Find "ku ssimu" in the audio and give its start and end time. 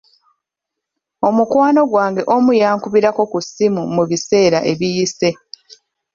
3.31-3.81